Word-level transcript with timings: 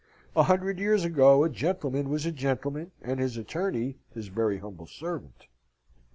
A 0.35 0.41
hundred 0.41 0.79
years 0.79 1.05
ago 1.05 1.43
a 1.43 1.49
gentleman 1.51 2.09
was 2.09 2.25
a 2.25 2.31
gentleman, 2.31 2.89
and 3.03 3.19
his 3.19 3.37
attorney 3.37 3.97
his 4.11 4.29
very 4.29 4.57
humble 4.57 4.87
servant. 4.87 5.45